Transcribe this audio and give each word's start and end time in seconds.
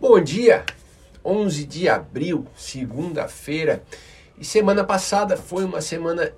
Bom 0.00 0.18
dia, 0.18 0.64
11 1.22 1.66
de 1.66 1.86
abril, 1.86 2.46
segunda-feira. 2.56 3.82
E 4.38 4.44
semana 4.46 4.82
passada 4.82 5.36
foi 5.36 5.62
uma 5.62 5.82
semana 5.82 6.32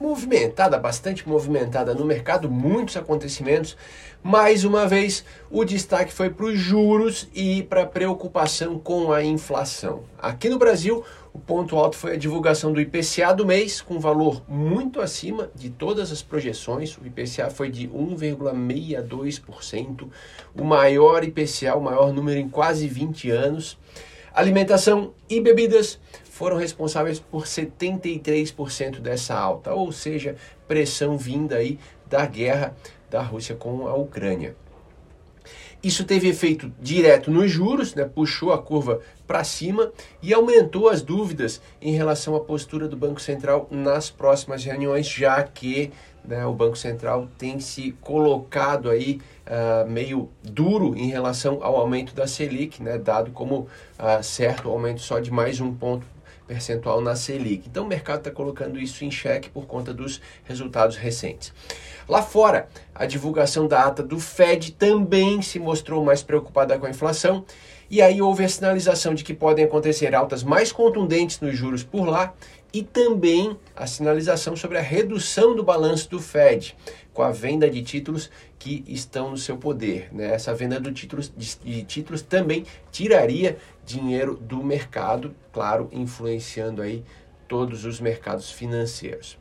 movimentada, 0.00 0.78
bastante 0.78 1.28
movimentada 1.28 1.94
no 1.94 2.04
mercado, 2.04 2.50
muitos 2.50 2.96
acontecimentos. 2.96 3.76
Mais 4.22 4.64
uma 4.64 4.86
vez, 4.86 5.24
o 5.50 5.62
destaque 5.64 6.12
foi 6.12 6.30
para 6.30 6.46
os 6.46 6.58
juros 6.58 7.28
e 7.34 7.62
para 7.62 7.82
a 7.82 7.86
preocupação 7.86 8.78
com 8.78 9.12
a 9.12 9.22
inflação. 9.22 10.04
Aqui 10.18 10.48
no 10.48 10.58
Brasil, 10.58 11.04
o 11.32 11.38
ponto 11.38 11.76
alto 11.76 11.96
foi 11.96 12.14
a 12.14 12.16
divulgação 12.16 12.72
do 12.72 12.80
IPCA 12.80 13.34
do 13.34 13.44
mês, 13.44 13.82
com 13.82 14.00
valor 14.00 14.42
muito 14.48 15.02
acima 15.02 15.50
de 15.54 15.68
todas 15.70 16.10
as 16.10 16.22
projeções. 16.22 16.96
O 16.96 17.06
IPCA 17.06 17.50
foi 17.50 17.70
de 17.70 17.86
1,62%, 17.88 20.08
o 20.54 20.64
maior 20.64 21.22
IPCA, 21.22 21.76
o 21.76 21.82
maior 21.82 22.10
número 22.12 22.40
em 22.40 22.48
quase 22.48 22.88
20 22.88 23.30
anos. 23.30 23.76
Alimentação 24.36 25.14
e 25.30 25.40
bebidas 25.40 25.98
foram 26.24 26.58
responsáveis 26.58 27.18
por 27.18 27.44
73% 27.44 29.00
dessa 29.00 29.34
alta, 29.34 29.72
ou 29.72 29.90
seja, 29.90 30.36
pressão 30.68 31.16
vinda 31.16 31.56
aí 31.56 31.78
da 32.06 32.26
guerra 32.26 32.76
da 33.08 33.22
Rússia 33.22 33.54
com 33.56 33.88
a 33.88 33.94
Ucrânia. 33.94 34.54
Isso 35.82 36.04
teve 36.04 36.28
efeito 36.28 36.72
direto 36.80 37.30
nos 37.30 37.50
juros, 37.50 37.94
né, 37.94 38.04
puxou 38.04 38.52
a 38.52 38.58
curva 38.58 39.00
para 39.26 39.44
cima 39.44 39.92
e 40.22 40.32
aumentou 40.32 40.88
as 40.88 41.02
dúvidas 41.02 41.60
em 41.80 41.92
relação 41.92 42.34
à 42.34 42.40
postura 42.40 42.88
do 42.88 42.96
Banco 42.96 43.20
Central 43.20 43.68
nas 43.70 44.10
próximas 44.10 44.64
reuniões, 44.64 45.06
já 45.06 45.42
que 45.42 45.92
né, 46.24 46.44
o 46.44 46.52
Banco 46.52 46.76
Central 46.76 47.28
tem 47.38 47.60
se 47.60 47.92
colocado 48.00 48.90
aí 48.90 49.20
uh, 49.46 49.88
meio 49.88 50.28
duro 50.42 50.96
em 50.96 51.08
relação 51.08 51.62
ao 51.62 51.76
aumento 51.76 52.14
da 52.14 52.26
Selic, 52.26 52.82
né, 52.82 52.98
dado 52.98 53.30
como 53.30 53.60
uh, 53.60 54.22
certo 54.22 54.68
aumento 54.68 55.00
só 55.00 55.20
de 55.20 55.30
mais 55.30 55.60
um 55.60 55.72
ponto 55.72 56.06
percentual 56.46 57.00
na 57.00 57.16
Selic. 57.16 57.68
Então 57.68 57.84
o 57.84 57.88
mercado 57.88 58.18
está 58.18 58.30
colocando 58.30 58.78
isso 58.78 59.04
em 59.04 59.10
xeque 59.10 59.50
por 59.50 59.66
conta 59.66 59.92
dos 59.92 60.20
resultados 60.44 60.96
recentes. 60.96 61.52
Lá 62.08 62.22
fora, 62.22 62.68
a 62.94 63.04
divulgação 63.04 63.66
da 63.66 63.84
ata 63.84 64.02
do 64.02 64.20
Fed 64.20 64.72
também 64.72 65.42
se 65.42 65.58
mostrou 65.58 66.04
mais 66.04 66.22
preocupada 66.22 66.78
com 66.78 66.86
a 66.86 66.90
inflação, 66.90 67.44
e 67.90 68.02
aí 68.02 68.20
houve 68.20 68.44
a 68.44 68.48
sinalização 68.48 69.14
de 69.14 69.22
que 69.22 69.34
podem 69.34 69.64
acontecer 69.64 70.14
altas 70.14 70.42
mais 70.42 70.72
contundentes 70.72 71.40
nos 71.40 71.56
juros 71.56 71.82
por 71.82 72.06
lá 72.06 72.34
e 72.72 72.82
também 72.82 73.56
a 73.74 73.86
sinalização 73.86 74.56
sobre 74.56 74.78
a 74.78 74.82
redução 74.82 75.54
do 75.54 75.62
balanço 75.62 76.10
do 76.10 76.20
Fed 76.20 76.76
com 77.14 77.22
a 77.22 77.30
venda 77.30 77.70
de 77.70 77.82
títulos 77.82 78.30
que 78.58 78.84
estão 78.86 79.30
no 79.30 79.38
seu 79.38 79.56
poder. 79.56 80.12
Né? 80.12 80.34
Essa 80.34 80.52
venda 80.54 80.78
de 80.78 80.92
títulos, 80.92 81.32
de 81.34 81.82
títulos 81.84 82.20
também 82.20 82.66
tiraria 82.92 83.56
dinheiro 83.86 84.36
do 84.36 84.62
mercado, 84.62 85.34
claro, 85.52 85.88
influenciando 85.92 86.82
aí 86.82 87.02
todos 87.48 87.86
os 87.86 88.00
mercados 88.00 88.50
financeiros. 88.50 89.38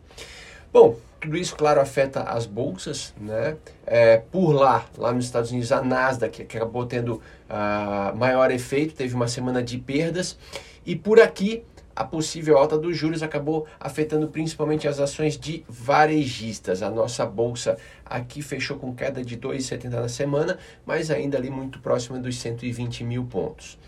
Bom, 0.76 0.98
tudo 1.22 1.38
isso, 1.38 1.56
claro, 1.56 1.80
afeta 1.80 2.24
as 2.24 2.46
bolsas, 2.46 3.14
né? 3.18 3.56
É, 3.88 4.18
por 4.18 4.52
lá, 4.52 4.86
lá 4.98 5.14
nos 5.14 5.24
Estados 5.24 5.50
Unidos, 5.50 5.72
a 5.72 5.82
Nasdaq, 5.82 6.42
acabou 6.42 6.86
tendo 6.86 7.22
uh, 7.50 8.14
maior 8.18 8.52
efeito, 8.52 8.94
teve 8.94 9.16
uma 9.16 9.30
semana 9.30 9.64
de 9.64 9.78
perdas. 9.78 10.38
E 10.86 10.94
por 10.94 11.22
aqui, 11.22 11.64
a 11.96 12.04
possível 12.04 12.58
alta 12.58 12.78
dos 12.78 12.98
juros 12.98 13.24
acabou 13.24 13.66
afetando 13.80 14.28
principalmente 14.28 14.86
as 14.86 15.00
ações 15.00 15.40
de 15.40 15.64
varejistas. 15.70 16.82
A 16.82 16.90
nossa 16.90 17.26
bolsa 17.26 17.78
aqui 18.06 18.42
fechou 18.42 18.78
com 18.78 18.94
queda 18.94 19.24
de 19.24 19.38
2,70 19.38 19.90
na 19.92 20.10
semana, 20.10 20.60
mas 20.86 21.10
ainda 21.10 21.38
ali 21.38 21.50
muito 21.50 21.80
próxima 21.80 22.20
dos 22.20 22.38
120 22.38 23.02
mil 23.06 23.24
pontos. 23.24 23.80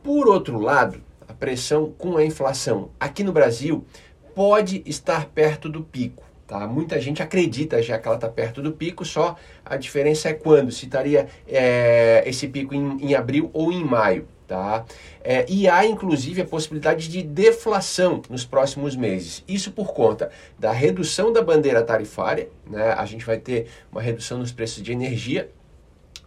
Por 0.00 0.28
outro 0.28 0.60
lado, 0.60 1.02
a 1.26 1.32
pressão 1.32 1.92
com 1.98 2.16
a 2.16 2.24
inflação 2.24 2.90
aqui 3.00 3.24
no 3.24 3.32
Brasil 3.32 3.84
pode 4.34 4.82
estar 4.86 5.26
perto 5.26 5.68
do 5.68 5.82
pico. 5.82 6.24
Tá? 6.46 6.66
Muita 6.66 7.00
gente 7.00 7.22
acredita 7.22 7.80
já 7.80 7.96
que 7.96 8.08
ela 8.08 8.16
está 8.16 8.28
perto 8.28 8.60
do 8.60 8.72
pico, 8.72 9.04
só 9.04 9.36
a 9.64 9.76
diferença 9.76 10.28
é 10.28 10.32
quando, 10.32 10.72
se 10.72 10.86
estaria 10.86 11.28
é, 11.46 12.24
esse 12.26 12.48
pico 12.48 12.74
em, 12.74 12.98
em 13.00 13.14
abril 13.14 13.50
ou 13.52 13.72
em 13.72 13.84
maio. 13.84 14.26
Tá? 14.48 14.84
É, 15.22 15.46
e 15.48 15.68
há 15.68 15.86
inclusive 15.86 16.42
a 16.42 16.44
possibilidade 16.44 17.08
de 17.08 17.22
deflação 17.22 18.20
nos 18.28 18.44
próximos 18.44 18.96
meses. 18.96 19.44
Isso 19.46 19.70
por 19.70 19.92
conta 19.94 20.28
da 20.58 20.72
redução 20.72 21.32
da 21.32 21.40
bandeira 21.40 21.84
tarifária, 21.84 22.48
né? 22.66 22.94
a 22.98 23.04
gente 23.06 23.24
vai 23.24 23.38
ter 23.38 23.68
uma 23.92 24.02
redução 24.02 24.38
nos 24.38 24.50
preços 24.50 24.82
de 24.82 24.90
energia 24.90 25.48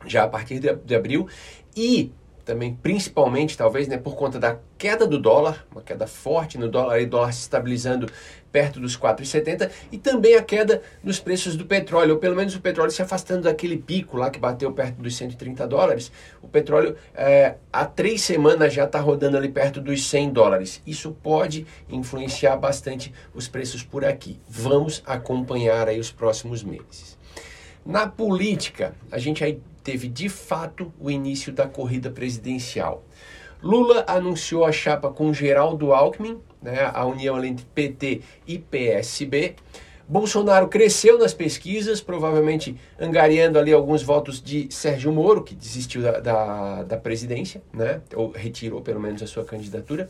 já 0.06 0.24
a 0.24 0.28
partir 0.30 0.58
de, 0.58 0.74
de 0.74 0.96
abril 0.96 1.28
e 1.76 2.14
também 2.46 2.76
principalmente 2.76 3.58
talvez 3.58 3.88
né, 3.88 3.98
por 3.98 4.16
conta 4.16 4.40
da 4.40 4.58
queda 4.78 5.08
do 5.08 5.20
dólar, 5.20 5.66
uma 5.72 5.82
queda 5.82 6.06
forte 6.06 6.58
no 6.58 6.70
dólar, 6.70 7.00
e 7.00 7.06
dólar 7.06 7.32
se 7.32 7.42
estabilizando 7.42 8.08
perto 8.52 8.80
dos 8.80 8.96
4,70 8.96 9.72
e 9.92 9.98
também 9.98 10.36
a 10.36 10.44
queda 10.44 10.82
nos 11.04 11.20
preços 11.20 11.56
do 11.56 11.66
petróleo, 11.66 12.14
ou 12.14 12.20
pelo 12.20 12.36
menos 12.36 12.56
o 12.56 12.62
petróleo 12.62 12.92
se 12.92 13.02
afastando 13.02 13.44
daquele 13.44 13.78
pico 13.78 14.16
lá 14.16 14.30
que 14.30 14.40
bateu 14.40 14.72
perto 14.72 15.02
dos 15.02 15.16
130 15.16 15.68
dólares. 15.68 16.12
O 16.42 16.48
petróleo 16.48 16.96
é, 17.16 17.56
há 17.72 17.86
três 17.86 18.22
semanas 18.22 18.72
já 18.72 18.84
está 18.84 19.00
rodando 19.00 19.38
ali 19.38 19.50
perto 19.50 19.82
dos 19.82 20.08
100 20.08 20.32
dólares. 20.32 20.82
Isso 20.86 21.12
pode 21.24 21.66
influenciar 21.90 22.56
bastante 22.56 23.12
os 23.34 23.48
preços 23.48 23.82
por 23.82 24.06
aqui. 24.06 24.40
Vamos 24.48 25.02
acompanhar 25.06 25.88
aí 25.88 26.00
os 26.00 26.12
próximos 26.12 26.64
meses. 26.64 27.18
Na 27.84 28.08
política, 28.08 28.94
a 29.12 29.18
gente 29.18 29.44
aí 29.44 29.60
teve 29.84 30.08
de 30.08 30.30
fato 30.30 30.92
o 31.00 31.12
início 31.12 31.52
da 31.52 31.68
corrida 31.68 32.10
presidencial. 32.10 33.04
Lula 33.62 34.04
anunciou 34.08 34.66
a 34.66 34.72
chapa 34.72 35.10
com 35.10 35.34
Geraldo 35.34 35.94
Alckmin, 35.94 36.40
né, 36.62 36.92
a 36.94 37.06
união 37.06 37.44
entre 37.44 37.66
PT 37.74 38.22
e 38.46 38.60
PSB. 38.60 39.56
Bolsonaro 40.08 40.68
cresceu 40.68 41.18
nas 41.18 41.34
pesquisas, 41.34 42.02
provavelmente 42.02 42.76
angariando 43.00 43.58
ali 43.58 43.72
alguns 43.72 44.04
votos 44.04 44.42
de 44.42 44.68
Sérgio 44.70 45.14
Moro, 45.14 45.44
que 45.44 45.56
desistiu 45.56 46.02
da, 46.02 46.20
da, 46.20 46.84
da 46.84 46.98
presidência, 46.98 47.64
né, 47.74 48.02
ou 48.14 48.32
retirou 48.32 48.82
pelo 48.82 49.00
menos 49.00 49.24
a 49.24 49.28
sua 49.28 49.46
candidatura. 49.46 50.10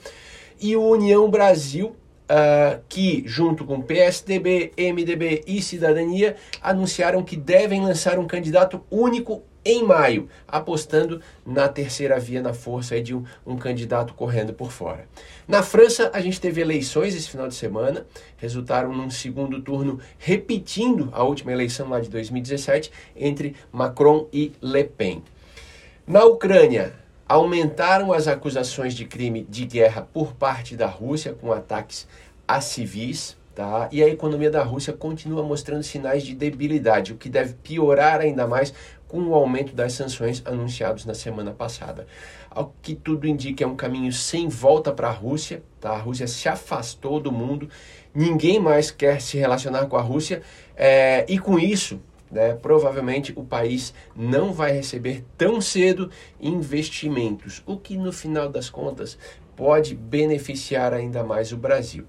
E 0.60 0.76
o 0.76 0.82
União 0.82 1.30
Brasil 1.30 1.96
Uh, 2.24 2.82
que, 2.88 3.22
junto 3.28 3.66
com 3.66 3.82
PSDB, 3.82 4.72
MDB 4.78 5.44
e 5.46 5.62
Cidadania, 5.62 6.38
anunciaram 6.62 7.22
que 7.22 7.36
devem 7.36 7.82
lançar 7.82 8.18
um 8.18 8.26
candidato 8.26 8.82
único 8.90 9.44
em 9.66 9.84
maio, 9.84 10.28
apostando 10.48 11.22
na 11.46 11.68
terceira 11.68 12.20
via, 12.20 12.42
na 12.42 12.54
força 12.54 13.02
de 13.02 13.16
um, 13.16 13.24
um, 13.46 13.58
candidato 13.58 14.14
correndo 14.14 14.54
por 14.54 14.72
fora. 14.72 15.08
Na 15.48 15.64
França, 15.64 16.12
a 16.14 16.20
gente 16.20 16.40
teve 16.40 16.62
eleições 16.62 17.16
esse 17.16 17.30
final 17.30 17.48
de 17.48 17.56
semana, 17.56 18.06
resultaram 18.38 18.94
num 18.94 19.10
segundo 19.10 19.62
turno, 19.62 20.00
repetindo 20.18 21.10
a 21.14 21.24
última 21.24 21.52
eleição 21.52 21.90
lá 21.90 22.00
de 22.00 22.10
2017, 22.10 22.92
entre 23.16 23.56
Macron 23.72 24.28
e 24.34 24.52
Le 24.62 24.84
Pen. 24.84 25.24
Na 26.06 26.26
Ucrânia, 26.26 26.94
aumentaram 27.34 28.14
as 28.14 28.28
acusações 28.28 28.94
de 28.94 29.06
crime 29.06 29.44
de 29.50 29.66
guerra 29.66 30.08
por 30.14 30.34
parte 30.34 30.76
da 30.76 30.86
Rússia, 30.86 31.34
com 31.34 31.52
ataques 31.52 32.08
a 32.48 32.62
civis, 32.62 33.36
Tá? 33.56 33.88
E 33.92 34.02
a 34.02 34.08
economia 34.08 34.50
da 34.50 34.64
Rússia 34.64 34.92
continua 34.92 35.44
mostrando 35.44 35.84
sinais 35.84 36.24
de 36.24 36.34
debilidade, 36.34 37.14
o 37.14 37.18
que 37.18 37.30
deve 37.30 37.54
piorar 37.54 38.20
ainda 38.20 38.48
mais 38.48 38.74
com 39.08 39.20
o 39.28 39.36
aumento 39.36 39.76
das 39.76 39.94
sanções 39.94 40.42
anunciados 40.44 41.06
na 41.06 41.14
semana 41.14 41.52
passada. 41.52 42.08
Ao 42.50 42.74
que 42.82 42.96
tudo 42.96 43.28
indica 43.28 43.64
é 43.64 43.68
um 43.68 43.76
caminho 43.76 44.12
sem 44.12 44.48
volta 44.48 44.92
para 44.92 45.10
a 45.10 45.12
Rússia, 45.12 45.62
tá? 45.80 45.92
a 45.92 45.98
Rússia 46.00 46.26
se 46.26 46.50
afastou 46.50 47.20
do 47.20 47.32
mundo, 47.32 47.70
ninguém 48.12 48.60
mais 48.60 48.90
quer 48.90 49.22
se 49.22 49.38
relacionar 49.38 49.86
com 49.86 49.98
a 49.98 50.02
Rússia, 50.02 50.42
é, 50.76 51.24
e 51.30 51.38
com 51.38 51.60
isso, 51.60 52.02
né, 52.34 52.56
provavelmente 52.56 53.32
o 53.36 53.44
país 53.44 53.94
não 54.16 54.52
vai 54.52 54.72
receber 54.72 55.24
tão 55.38 55.62
cedo 55.62 56.10
investimentos, 56.42 57.64
o 57.66 57.78
que 57.78 57.96
no 57.96 58.12
final 58.12 58.50
das 58.50 58.70
contas 58.70 59.18
pode 59.56 59.96
beneficiar 59.96 60.94
ainda 60.94 61.24
mais 61.24 61.52
o 61.52 61.58
Brasil 61.58 62.06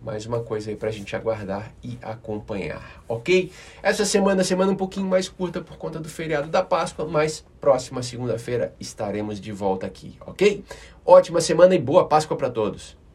mais 0.00 0.24
uma 0.24 0.40
coisa 0.40 0.70
aí 0.70 0.76
para 0.76 0.88
a 0.88 0.92
gente 0.92 1.16
aguardar 1.16 1.72
e 1.82 1.98
acompanhar, 2.00 3.02
ok? 3.08 3.50
Essa 3.82 4.04
semana, 4.04 4.44
semana 4.44 4.70
um 4.70 4.76
pouquinho 4.76 5.06
mais 5.06 5.28
curta 5.28 5.60
por 5.60 5.76
conta 5.76 5.98
do 5.98 6.08
feriado 6.08 6.48
da 6.48 6.62
Páscoa, 6.62 7.06
mas 7.06 7.44
próxima 7.60 8.02
segunda-feira 8.02 8.72
estaremos 8.78 9.40
de 9.40 9.50
volta 9.50 9.84
aqui, 9.84 10.16
ok? 10.24 10.64
Ótima 11.04 11.40
semana 11.40 11.74
e 11.74 11.78
boa 11.78 12.06
Páscoa 12.06 12.36
para 12.36 12.50
todos! 12.50 13.05